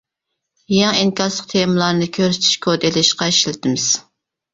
يېڭى 0.75 1.01
ئىنكاسلىق 1.01 1.51
تېمىلارنى 1.51 2.07
كۆرسىتىش 2.15 2.55
كودى 2.65 2.91
ئېلىشقا 2.91 3.29
ئىشلىتىمىز. 3.33 3.87